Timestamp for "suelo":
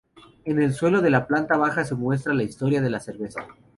0.73-0.99